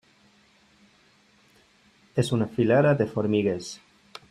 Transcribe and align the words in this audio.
És 2.25 2.33
una 2.39 2.49
filera 2.57 2.95
de 3.03 3.09
formigues. 3.13 3.71